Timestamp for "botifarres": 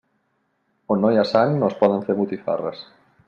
2.23-2.83